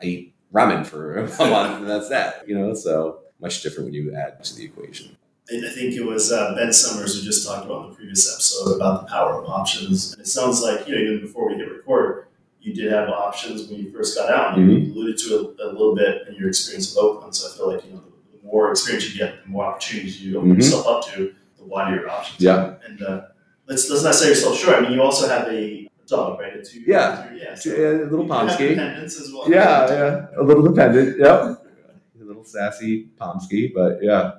[0.02, 2.48] I eat ramen for a month and that's that.
[2.48, 5.16] You know, so much different when you add to the equation.
[5.50, 8.32] I I think it was uh, Ben Summers who just talked about in the previous
[8.32, 10.12] episode about the power of options.
[10.12, 12.26] And it sounds like, you know, even before we hit record,
[12.60, 14.58] you did have options when you first got out.
[14.58, 17.34] And You alluded to it a little bit in your experience with Oakland.
[17.34, 20.36] So I feel like, you know, the more experience you get, the more opportunities you
[20.36, 20.56] open Mhm.
[20.56, 22.40] yourself up to, the wider your options.
[22.40, 22.74] Yeah.
[22.86, 23.20] And uh,
[23.68, 24.76] let's, let's not sell yourself short.
[24.78, 26.56] I mean, you also have a dog, right?
[26.56, 27.28] A two, Yeah.
[27.30, 27.54] two- yeah.
[27.54, 28.74] So A little Pomsky.
[28.76, 29.48] as well.
[29.48, 30.26] Yeah, yeah.
[30.40, 31.18] A little dependent.
[31.20, 31.40] Yep.
[32.20, 34.32] A little sassy Pomsky, but yeah.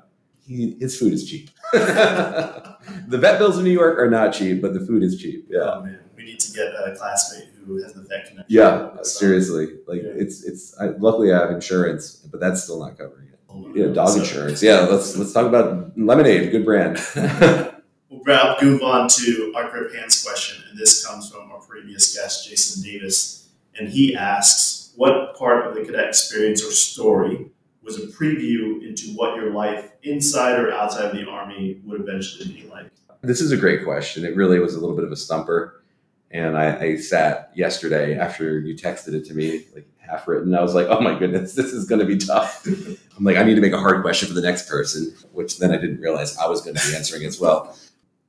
[0.47, 1.49] He, his food is cheap.
[1.73, 2.77] the
[3.17, 5.45] vet bills in New York are not cheap, but the food is cheap.
[5.49, 5.59] Yeah.
[5.75, 5.99] Oh, man.
[6.15, 8.45] We need to get a classmate who has the vet connection.
[8.47, 9.67] Yeah, seriously.
[9.87, 10.11] Like Yeah.
[10.15, 10.77] it's it's.
[10.79, 13.39] I, luckily, I have insurance, but that's still not covering it.
[13.49, 14.63] Oh, yeah, dog So- insurance.
[14.63, 16.51] Yeah, let's let's talk about lemonade.
[16.51, 16.97] Good brand.
[18.09, 22.15] We'll grab, move on to our grip hands question, and this comes from our previous
[22.15, 27.51] guest, Jason Davis, and he asks, "What part of the cadet experience or story
[27.87, 32.53] was a preview into what your life inside or outside of the army would eventually
[32.53, 34.25] be like?" this is a great question.
[34.25, 35.83] It really was a little bit of a stumper,
[36.29, 40.53] and I, I sat yesterday after you texted it to me, like half written.
[40.53, 43.43] I was like, "Oh my goodness, this is going to be tough." I'm like, I
[43.43, 46.37] need to make a hard question for the next person, which then I didn't realize
[46.37, 47.75] I was going to be answering as well.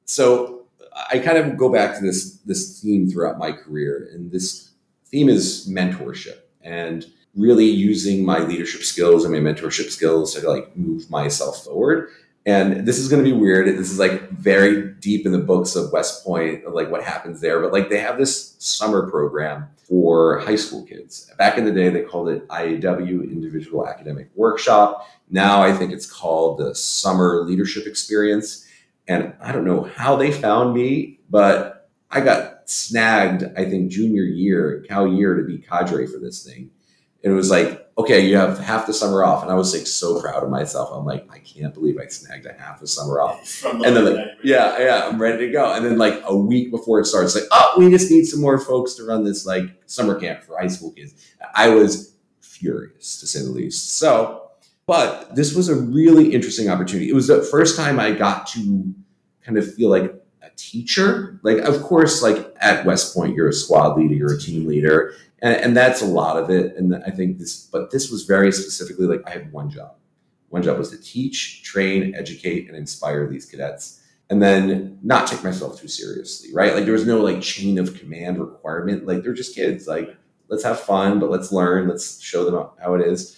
[0.06, 0.62] So
[1.10, 4.70] I kind of go back to this this theme throughout my career, and this
[5.06, 10.76] theme is mentorship and really using my leadership skills and my mentorship skills to like
[10.76, 12.08] move myself forward.
[12.46, 13.68] And this is going to be weird.
[13.68, 17.60] This is like very deep in the books of West Point, like what happens there.
[17.60, 21.30] But like they have this summer program for high school kids.
[21.36, 25.06] Back in the day, they called it IAW, Individual Academic Workshop.
[25.30, 28.66] Now I think it's called the Summer Leadership Experience.
[29.06, 34.22] And I don't know how they found me, but I got snagged, I think, junior
[34.22, 36.70] year, Cow year to be cadre for this thing.
[37.24, 39.42] And it was like, okay, you have half the summer off.
[39.42, 40.90] And I was like so proud of myself.
[40.92, 43.64] I'm like, I can't believe I snagged a half the summer off.
[43.64, 45.72] And then, like, Yeah, yeah, I'm ready to go.
[45.72, 48.58] And then like a week before it starts, like, oh, we just need some more
[48.60, 51.14] folks to run this like summer camp for high school kids.
[51.54, 53.98] I was furious to say the least.
[53.98, 54.50] So,
[54.86, 57.08] but this was a really interesting opportunity.
[57.10, 58.94] It was the first time I got to
[59.42, 61.40] kind of feel like a teacher.
[61.42, 65.14] Like, of course, like at West Point, you're a squad leader, you're a team leader,
[65.42, 66.76] and, and that's a lot of it.
[66.76, 69.94] And I think this, but this was very specifically like I had one job.
[70.48, 73.98] One job was to teach, train, educate, and inspire these cadets
[74.30, 76.74] and then not take myself too seriously, right?
[76.74, 79.06] Like there was no like chain of command requirement.
[79.06, 79.86] Like they're just kids.
[79.86, 80.16] Like
[80.48, 81.88] let's have fun, but let's learn.
[81.88, 83.36] Let's show them how it is.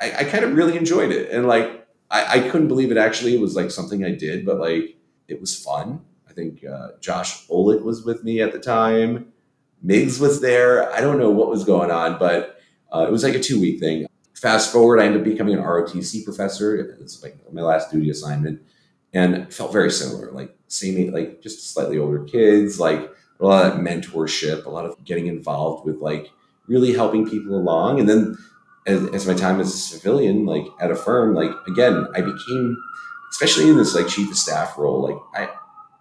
[0.00, 2.96] I, I kind of really enjoyed it, and like I, I couldn't believe it.
[2.96, 4.96] Actually, was like something I did, but like
[5.28, 6.00] it was fun.
[6.28, 9.32] I think uh, Josh Olick was with me at the time.
[9.82, 10.92] Miggs was there.
[10.92, 12.60] I don't know what was going on, but
[12.92, 14.06] uh, it was like a two week thing.
[14.34, 16.96] Fast forward, I ended up becoming an ROTC professor.
[17.00, 18.62] It's like my last duty assignment
[19.12, 23.80] and felt very similar like same like just slightly older kids like a lot of
[23.80, 26.30] mentorship a lot of getting involved with like
[26.66, 28.36] really helping people along and then
[28.86, 32.76] as, as my time as a civilian like at Affirm like again i became
[33.30, 35.52] especially in this like chief of staff role like i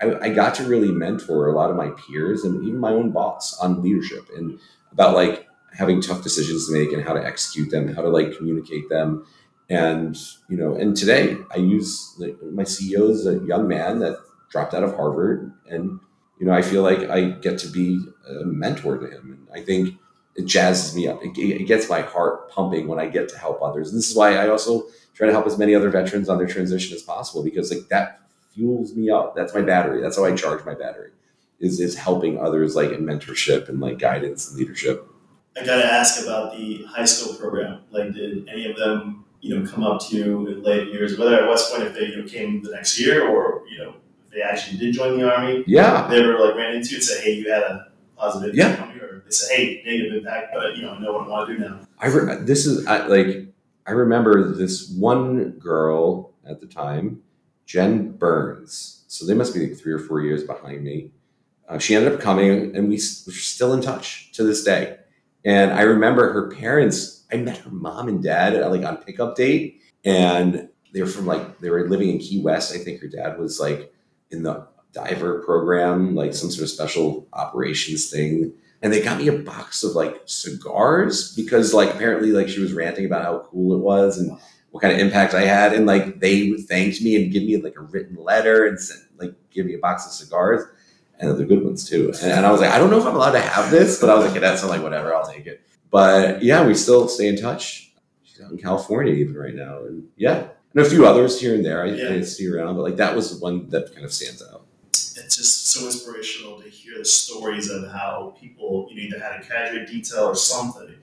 [0.02, 3.12] I, I got to really mentor a lot of my peers and even my own
[3.12, 4.60] boss on leadership and
[4.92, 8.36] about like having tough decisions to make and how to execute them how to like
[8.36, 9.26] communicate them.
[9.70, 14.18] And you know and today i use like, my ceo is a young man that
[14.50, 16.00] dropped out of harvard and
[16.40, 19.32] you know i feel like i get to be a mentor to him.
[19.32, 19.96] And i think
[20.36, 21.20] it jazzes me up.
[21.22, 23.90] It, it gets my heart pumping when i get to help others.
[23.90, 26.48] And this is why i also try to help as many other veterans on their
[26.48, 28.22] transition as possible because like that
[28.60, 30.38] fuels me up that's my battery that's how i mm-hmm.
[30.38, 31.12] charge my battery
[31.60, 35.10] is is helping others like in mentorship and like guidance and leadership
[35.58, 37.82] I got to ask about the high school program.
[37.92, 41.42] Like, did any of them, you know, come up to you in later years, whether
[41.42, 43.96] at West Point if they you know, came the next year or you know
[44.26, 47.04] if they actually did join the army, yeah they ever like ran into you and
[47.04, 48.72] said, "Hey, you had a positive Yeah.
[48.72, 51.26] impact on me," or they said, "Hey, negative impact, but you know, I know what
[51.26, 53.48] I want to do now." I re- this is I, like
[53.88, 57.22] I remember this one girl at the time,
[57.70, 59.06] Jen Burns.
[59.08, 61.12] So they must be like three or four years behind me.
[61.68, 64.98] Uh, she ended up coming, and we we're still in touch to this day.
[65.46, 67.28] And I remember her parents.
[67.32, 71.28] I met her mom and dad at, like on pickup date, and they were from
[71.28, 72.74] like they were living in Key West.
[72.74, 73.94] I think her dad was like
[74.32, 78.52] in the diver program, like some sort of special operations thing.
[78.82, 82.74] and they got me a box of like cigars because like apparently like she was
[82.74, 84.36] ranting about how cool it was and
[84.72, 87.76] what kind of impact I had, and like they thanked me and give me like
[87.76, 90.64] a written letter and sent, like give me a box of cigars,
[91.20, 92.14] and they're good ones too.
[92.22, 94.10] And, and I was like, I don't know if I'm allowed to have this, but
[94.10, 95.62] I was like, that's like whatever, I'll take it.
[95.92, 97.92] But yeah, we still stay in touch.
[98.24, 101.66] She's out in California even right now, and yeah, and a few others here and
[101.66, 102.10] there I, Yeah.
[102.14, 104.66] I see around, but like that was the one that kind of stands out.
[104.94, 109.42] it's just so inspirational to hear the stories of how people you know either had
[109.42, 110.96] a casualty detail or something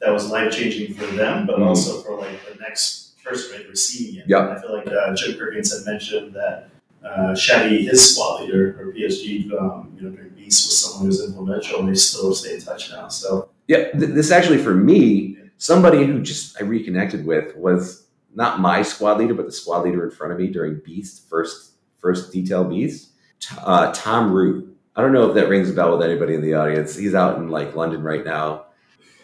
[0.00, 1.66] that was life changing for them, but Mhm.
[1.66, 4.24] also for like the next person right, receiving it.
[4.28, 4.48] Yeah.
[4.48, 6.70] I feel like uh, Jim Perkins had mentioned that
[7.04, 11.06] uh, Chevy, his squad leader or PSG, um, you know, during Beast was someone who
[11.08, 13.08] was influential, and they still stay in touch now.
[13.08, 18.60] So Yeah, th- this actually for me, somebody who just I reconnected with was not
[18.60, 22.32] my squad leader, but the squad leader in front of me during Beast first first
[22.32, 23.10] detail Beast,
[23.58, 24.76] uh, Tom Root.
[24.94, 26.96] I don't know if that rings a bell with anybody in the audience.
[26.96, 28.66] He's out in like London right now.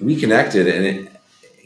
[0.01, 1.12] We connected, and it,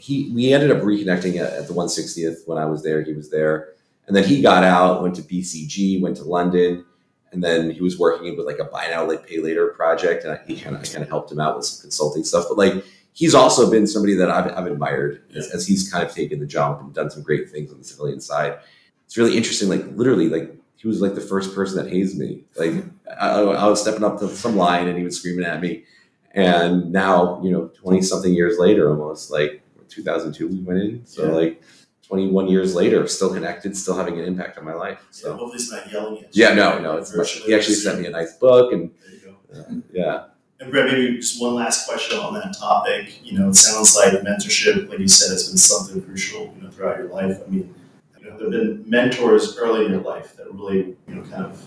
[0.07, 3.01] he we ended up reconnecting at, at the 160th when I was there.
[3.01, 3.73] He was there,
[4.07, 6.85] and then he got out, went to BCG, went to London,
[7.33, 10.33] and then he was working with like a buy now, like pay later project, and
[10.33, 12.45] I, he kind of kind of helped him out with some consulting stuff.
[12.47, 16.15] But like he's also been somebody that I've, I've admired as, as he's kind of
[16.15, 18.59] taken the jump and done some great things on the civilian side.
[19.05, 19.67] It's really interesting.
[19.67, 22.45] Like literally, like he was like the first person that hazed me.
[22.55, 22.85] Like
[23.19, 25.83] I, I was stepping up to some line and he was screaming at me.
[26.31, 31.05] And now, you know, 20 something years later, almost like 2002, we went in.
[31.05, 31.31] So Yeah.
[31.31, 31.61] like
[32.07, 34.99] 21 years later, still connected, still having an impact on my life.
[35.11, 36.43] so So hopefully it's not yelling at you.
[36.45, 39.35] yeah, no, no, it's Virtually he actually sent me a nice book and There you
[39.53, 39.59] go.
[39.59, 40.23] uh, yeah.
[40.59, 43.19] And Brett, maybe just one last question on that topic.
[43.23, 46.71] You know, it sounds like mentorship, like you said, has been something crucial, you know,
[46.71, 47.37] throughout your life.
[47.45, 47.75] I mean,
[48.19, 51.45] you know, there have been mentors early in your life that really, you know, kind
[51.45, 51.63] of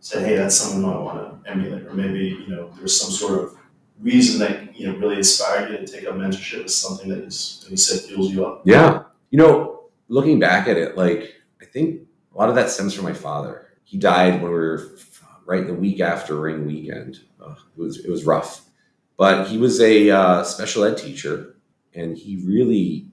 [0.00, 1.86] said, hey, that's someone I want to emulate.
[1.86, 3.58] Or maybe, you know, there's some sort of
[4.00, 7.66] reason that, you know, really inspired you to take up mentorship as something that is,
[7.68, 8.62] you, said fuels you up.
[8.64, 9.04] Yeah.
[9.30, 12.02] You know, looking back at it, like, I think
[12.34, 13.68] a lot of that stems from my father.
[13.84, 14.90] He died when we were
[15.46, 17.20] right the week after Ring Weekend.
[17.40, 18.62] It was it was rough,
[19.16, 21.56] but he was a uh, special ed teacher,
[21.94, 23.08] and he really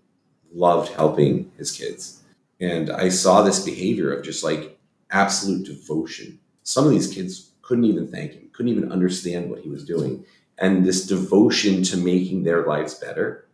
[0.54, 2.24] loved helping his kids.
[2.60, 4.78] And I saw this behavior of just like
[5.12, 6.40] absolute devotion.
[6.64, 10.26] Some of these kids couldn't even thank him, couldn't even understand what he was doing,
[10.60, 13.48] and this devotion to making their lives better,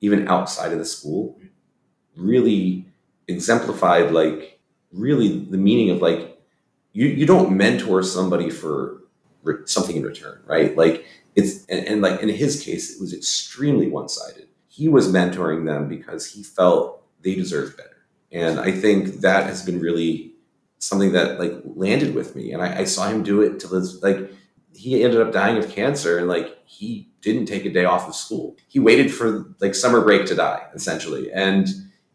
[0.00, 1.38] even outside of the school,
[2.16, 2.86] really
[3.28, 4.58] exemplified like
[4.92, 6.38] really the meaning of like
[6.92, 9.02] you you don't mentor somebody for
[9.42, 10.76] re- something in return right?
[10.76, 11.04] Like
[11.36, 14.48] it's and, and like in his case it was extremely one-sided.
[14.68, 17.88] He was mentoring them because he felt they deserved better.
[18.32, 20.32] And i think that has been really
[20.78, 22.52] something that like landed with me.
[22.52, 24.30] And i, I saw him do it to his like
[24.74, 28.14] he ended up dying of cancer and like he didn't take a day off of
[28.14, 28.56] school.
[28.68, 31.30] He waited for like summer break to die essentially.
[31.32, 31.68] And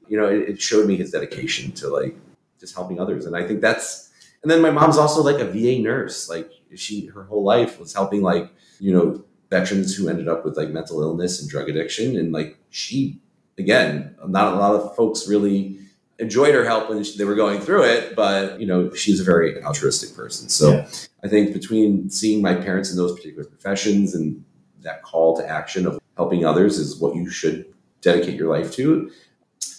[0.08, 2.16] you know it, it showed me his dedication to like
[2.60, 3.26] just helping others.
[3.26, 4.10] And i think that's
[4.42, 6.30] and then my mom's also like a va nurse.
[6.30, 10.58] Like she her whole life was helping like you know veterans who ended up with
[10.58, 12.18] like mental illness and drug addiction.
[12.18, 13.20] And like she
[13.58, 15.80] again not a lot of folks really
[16.20, 19.24] enjoyed her help when she, they were going through it but you know she's a
[19.24, 20.48] very altruistic person.
[20.50, 20.88] So Yeah.
[21.24, 24.44] i think between seeing my parents in those particular professions and
[24.82, 27.66] that call to action of helping others is what you should
[28.02, 29.12] dedicate your life to.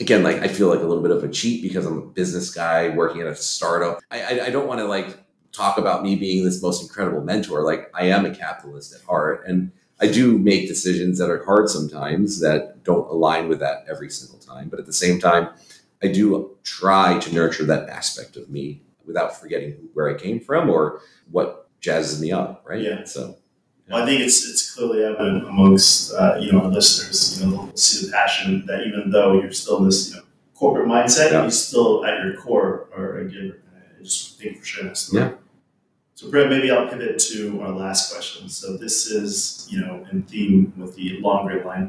[0.00, 2.50] Again like i feel like a little bit of a cheat because i'm a business
[2.52, 4.00] guy working at a startup.
[4.10, 5.18] I, I, I don't want to like
[5.52, 7.62] talk about me being this most incredible mentor.
[7.62, 9.70] Like i am a capitalist at heart and
[10.02, 14.38] i do make decisions that are hard sometimes that don't align with that every single
[14.38, 14.68] time.
[14.68, 15.48] But at the same time
[16.06, 18.64] i do try to nurture that aspect of me
[19.06, 23.04] without forgetting where i came from or what jazzes me up right Yeah.
[23.04, 23.22] so
[23.88, 27.18] Well, I think it's it's clearly evident amongst uh, you know our listeners.
[27.40, 30.24] You know, they'll see the passion that even though you're still in this you know
[30.60, 31.44] corporate mindset, Yeah.
[31.44, 33.58] you still at your core are a giver.
[34.00, 35.30] I just think for sure that's Yeah.
[36.18, 38.48] So, Brett, maybe I'll pivot to our last question.
[38.48, 41.86] So, this is you know in theme with the long gray line.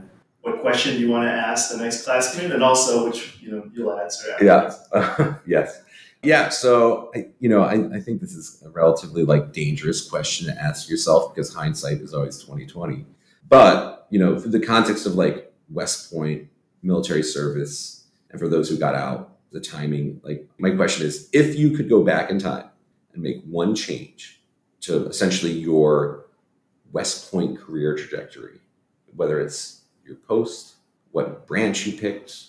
[0.48, 3.92] What question you want to ask the next classmate, and also which you know you'll
[4.00, 4.32] answer?
[4.32, 4.80] Afterwards.
[4.94, 5.36] Yeah.
[5.46, 5.82] yes.
[6.24, 6.48] Yeah.
[6.48, 10.58] So, I, you know, I, I think this is a relatively like dangerous question to
[10.58, 13.06] ask yourself because hindsight is always twenty twenty.
[13.50, 16.48] But you know, for the context of like West Point
[16.82, 20.22] military service, and for those who got out, the timing.
[20.24, 22.70] Like, my question is, if you could go back in time
[23.14, 24.42] and make one change
[24.82, 26.28] to essentially your
[26.94, 28.62] West Point career trajectory,
[29.14, 30.76] whether it's your post,
[31.12, 32.46] what branch you picked,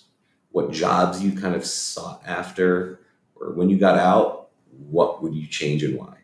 [0.51, 2.99] what jobs you kind of sought after,
[3.35, 4.49] or when you got out,
[4.89, 6.15] what would you change and why?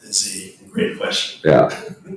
[0.00, 1.40] This is a great question.
[1.44, 1.68] Yeah.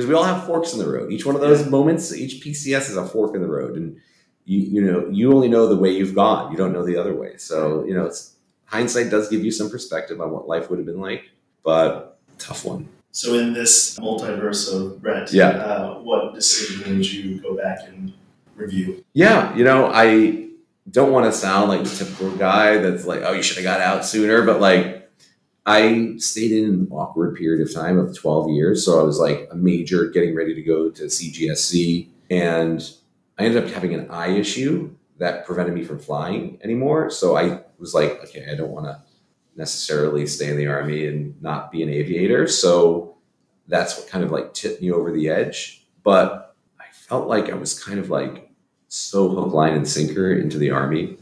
[0.00, 1.12] because we all have forks in the road.
[1.12, 4.00] Each one of those moments, each PCS is a fork in the road, and
[4.46, 6.50] you you know you only know the way you've gone.
[6.50, 7.36] You don't know the other way.
[7.36, 10.86] So you know, it's hindsight does give you some perspective on what life would have
[10.86, 11.28] been like,
[11.62, 12.88] but tough one.
[13.12, 15.48] So in this multiverse of Brett, Yeah.
[15.50, 18.12] uh, what decision would you go back and
[18.56, 19.04] review?
[19.14, 20.46] Yeah, you know, I
[20.90, 23.80] don't want to sound like the typical guy that's like, oh, you should have got
[23.80, 25.10] out sooner, but like
[25.66, 28.84] I stayed in an awkward period of time of 12 years.
[28.84, 32.08] So I was like a major getting ready to go to CGSC.
[32.30, 32.82] And
[33.38, 37.10] I ended up having an eye issue that prevented me from flying anymore.
[37.10, 39.00] So I was like, okay, I don't want to
[39.60, 42.48] necessarily stay in the army and not be an aviator.
[42.48, 43.18] So
[43.68, 45.86] that's what kind of like tipped me over the edge.
[46.02, 48.50] But I felt like I was kind of like
[48.88, 51.18] so hook, line, and sinker into the army.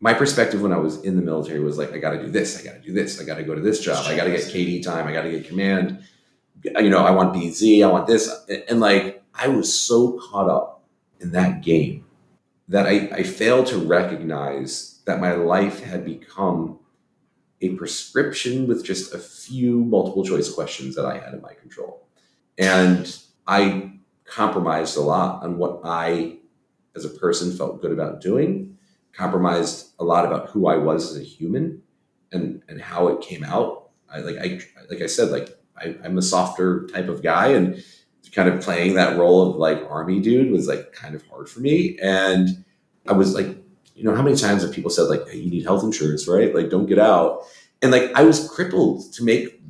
[0.00, 2.60] My perspective when I was in the military was like, I got to do this,
[2.60, 4.30] I got to do this, I got to go to this job, I got to
[4.30, 6.02] get KD time, I got to get command.
[6.76, 10.20] Uh, you know, I want BZ, I want this, and, and like I was so
[10.20, 10.82] caught up
[11.20, 12.04] in that game
[12.68, 16.78] that I, I failed to recognize that my life had become
[17.60, 22.06] a prescription with just a few multiple choice questions that I had in my control.
[22.56, 23.16] And
[23.46, 23.92] I
[24.24, 26.38] compromised a lot on what I,
[26.94, 28.76] as a person, felt good about doing,
[29.12, 31.82] compromised a lot about who I was as a human
[32.30, 33.90] and, and how it came out.
[34.10, 37.82] I like I like I said, like I, I'm a softer type of guy and
[38.32, 41.60] kind of playing that role of like army dude was like kind of hard for
[41.60, 41.98] me.
[42.00, 42.64] And
[43.06, 43.56] I was like,
[43.98, 46.54] you know, how many times have people said like, hey, you need health insurance, right?
[46.54, 47.42] Like, don't get out.
[47.82, 49.60] And like, I was crippled to make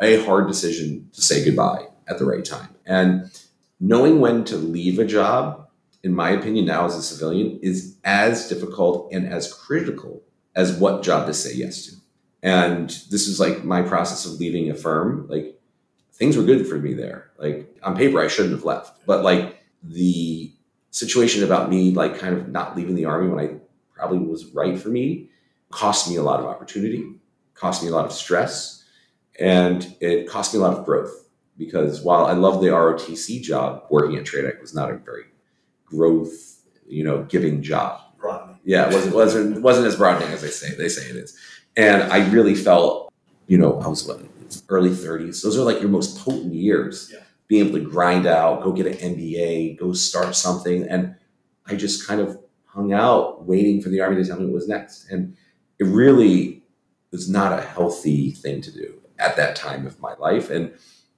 [0.00, 2.68] a hard decision to say goodbye at the right time.
[2.84, 3.30] And
[3.78, 5.68] knowing when to leave a job,
[6.02, 10.22] in my opinion, now as a civilian, is as difficult and as critical
[10.56, 11.96] as what job to say yes to.
[12.42, 15.28] And this is like my process of leaving Affirm.
[15.28, 15.60] Like,
[16.12, 17.30] things were good for me there.
[17.38, 19.06] Like, on paper, I shouldn't have left.
[19.06, 20.52] But like, the
[20.90, 23.54] situation about me, like, kind of not leaving the army when I
[23.96, 25.30] probably was right for me,
[25.70, 27.04] cost me a lot of opportunity,
[27.54, 28.84] cost me a lot of stress,
[29.40, 31.28] and it cost me a lot of growth.
[31.58, 35.24] Because while I love the ROTC job, working at TRADOC was not a very
[35.86, 38.00] growth, you know, giving job.
[38.18, 38.56] Rodney.
[38.64, 41.36] Yeah, it wasn't wasn't wasn't as broadening as they say they say it is.
[41.76, 43.12] And I really felt,
[43.46, 44.20] you know, I was what,
[44.68, 45.42] early 30s.
[45.42, 47.10] Those are like your most potent years.
[47.12, 47.20] Yeah.
[47.48, 50.82] Being able to grind out, go get an MBA, go start something.
[50.88, 51.14] And
[51.66, 52.38] I just kind of
[52.76, 55.10] hung out waiting for the army to tell me what was next.
[55.10, 55.34] And
[55.78, 56.62] it really
[57.10, 60.50] was not a healthy thing to do at that time of my life.
[60.50, 60.72] And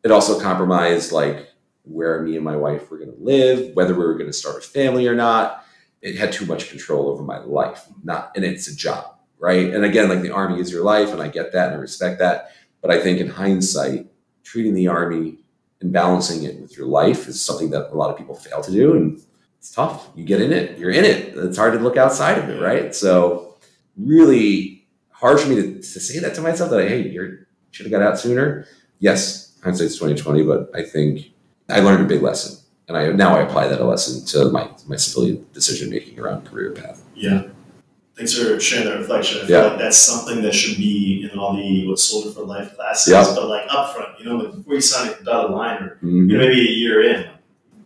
[0.04, 1.48] it also compromised like
[1.82, 4.58] where me and my wife were going to live, whether we were going to start
[4.58, 5.64] a family or not.
[6.00, 7.86] It had too much control over my life.
[8.04, 9.74] Not, and it's a job, right?
[9.74, 12.20] And again, like the army is your life, and I get that and I respect
[12.20, 12.52] that.
[12.80, 14.06] But I think in hindsight,
[14.44, 15.38] treating the army
[15.80, 18.70] and balancing it with your life is something that a lot of people fail to
[18.70, 19.20] do, and
[19.68, 20.08] it's tough.
[20.16, 21.36] You get in it, you're in it.
[21.36, 22.94] It's hard to look outside of it, right?
[22.94, 23.56] So,
[23.98, 27.90] really hard for me to, to say that to myself that hey, you should have
[27.90, 28.66] got out sooner.
[28.98, 31.26] Yes, hindsight's twenty twenty, but I think
[31.68, 34.96] I learned a big lesson, and I now I apply that lesson to my my
[34.96, 37.04] civilian decision making around career path.
[37.14, 37.42] Yeah.
[38.16, 39.42] Thanks for sharing that reflection.
[39.42, 39.66] I feel Yeah.
[39.68, 43.22] like that's something that should be in all the what Soldier for Life classes, Yeah.
[43.36, 46.28] but like upfront, you know, like before you sign a dotted line or Mhm.
[46.30, 47.26] you know, maybe a year in,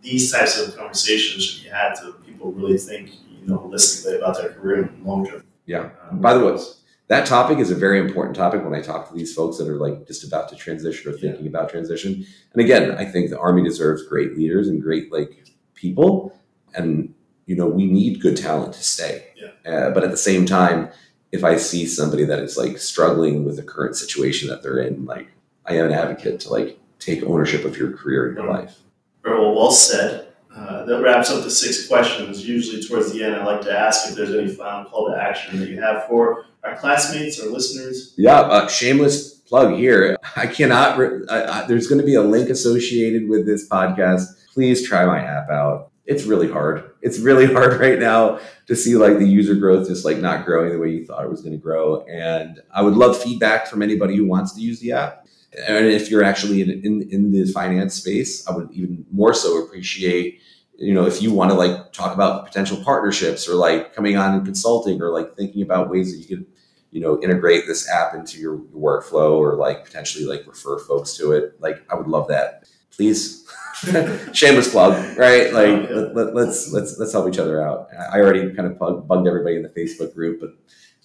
[0.03, 3.11] these types of conversations should be had to people really think,
[3.41, 5.43] you know, holistically about their career and long term.
[5.65, 5.89] Yeah.
[6.11, 6.61] By the way,
[7.07, 9.77] that topic is a very important topic when I talk to these folks that are
[9.77, 12.25] like just about to transition or thinking about transition.
[12.53, 16.37] And again, I think the Army deserves great leaders and great like people,
[16.75, 17.13] and
[17.45, 19.27] you know we need good talent to stay.
[19.65, 20.89] Uh, but at the same time,
[21.31, 25.05] if I see somebody that is like struggling with the current situation that they're in,
[25.05, 25.27] like
[25.65, 28.79] I am an advocate to like take ownership of your career and your life.
[29.23, 30.27] Very well, said.
[30.55, 32.47] Uh, that wraps up the six questions.
[32.47, 35.59] Usually, towards the end, I like to ask if there's any final call to action
[35.59, 38.13] that you have for our classmates or listeners.
[38.17, 40.17] Yeah, uh, shameless plug here.
[40.35, 40.97] I cannot.
[40.97, 44.25] Re- I, I, there's going to be a link associated with this podcast.
[44.53, 45.91] Please try my app out.
[46.05, 46.91] It's really hard.
[47.01, 50.71] It's really hard right now to see like the user growth just like not growing
[50.71, 52.03] the way you thought it was going to grow.
[52.05, 55.22] And I would love feedback from anybody who wants to use the app.
[55.67, 59.63] And if you're actually in in, in the finance space, I would even more so
[59.63, 60.39] appreciate
[60.77, 64.33] you know if you want to like talk about potential partnerships or like coming on
[64.33, 66.45] and consulting or like thinking about ways that you could
[66.91, 71.31] you know integrate this app into your workflow or like potentially like refer folks to
[71.33, 71.59] it.
[71.59, 72.65] Like i would love that.
[72.91, 73.45] Please.
[74.33, 75.51] Shameless plug right?
[75.53, 75.95] Like Yeah.
[75.95, 77.89] let, let, let's let's let's help each other out.
[78.11, 80.51] I already kind of bugged everybody in the facebook group but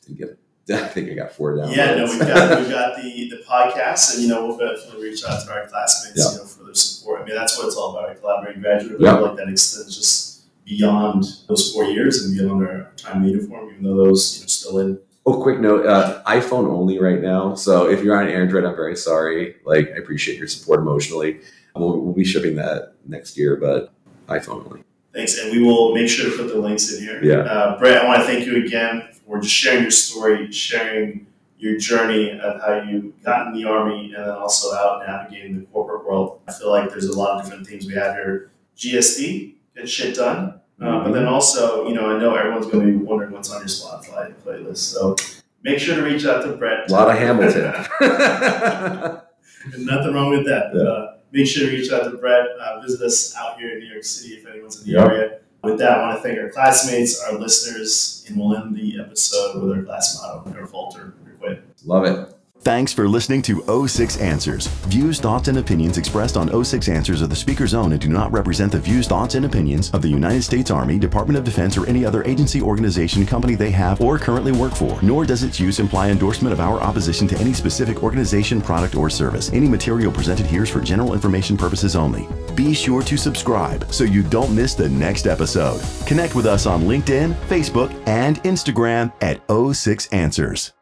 [0.02, 0.38] didn't get
[0.84, 1.70] I think I got four down.
[1.72, 5.24] Yeah, no, we've got we've got the the podcast, and you know we'll definitely reach
[5.24, 6.32] out to our classmates, Yeah.
[6.32, 7.22] you know, for their support.
[7.22, 8.08] I mean, that's what it's all about.
[8.08, 8.20] Right?
[8.20, 9.14] Collaborating graduate, Yeah.
[9.14, 13.84] like that extends just beyond those four years and beyond our time in uniform, even
[13.84, 14.98] though those you know still in.
[15.26, 17.54] Oh, quick note: uh, iPhone only right now.
[17.54, 19.56] So if you're on Android, I'm very sorry.
[19.64, 21.40] Like, I appreciate your support emotionally.
[21.74, 23.92] We'll, we'll be shipping that next year, but
[24.28, 24.82] iPhone only.
[25.18, 27.18] Thanks, and we will make sure to put the links in here.
[27.24, 27.38] Yeah.
[27.38, 31.26] Uh, Brett, I want to thank you again for just sharing your story, sharing
[31.58, 35.66] your journey of how you got in the Army, and then also out navigating the
[35.66, 36.40] corporate world.
[36.46, 38.52] I feel like there's a lot of different themes we have here.
[38.76, 40.60] GSD, get shit done.
[40.80, 43.58] Uh, but then also, you know, I know everyone's going to be wondering what's on
[43.58, 44.76] your Spotify playlist.
[44.76, 45.16] So
[45.64, 46.88] make sure to reach out to Brett.
[46.88, 47.74] A lot of Hamilton.
[49.72, 50.70] And nothing wrong with that.
[50.72, 50.82] Yeah.
[50.82, 52.46] Uh, make sure to reach out to Brett.
[52.60, 55.10] Uh, visit us out here in New York City if anyone's in the Yep.
[55.10, 55.38] area.
[55.64, 59.60] With that, I want to thank our classmates, our listeners, and we'll end the episode
[59.62, 61.62] with our class motto, never falter, never quit.
[61.84, 62.34] Love it.
[62.62, 64.66] Thanks for listening to 06 Answers.
[64.66, 68.32] Views, thoughts, and opinions expressed on 06 Answers are the speaker's own and do not
[68.32, 71.86] represent the views, thoughts, and opinions of the United States Army, Department of Defense, or
[71.86, 74.98] any other agency, organization, company they have or currently work for.
[75.02, 79.08] Nor does its use imply endorsement of our opposition to any specific organization, product, or
[79.08, 79.52] service.
[79.52, 82.28] Any material presented here is for general information purposes only.
[82.54, 85.80] Be sure to subscribe so you don't miss the next episode.
[86.06, 90.72] Connect with us on LinkedIn, Facebook, and Instagram at 06 Answers.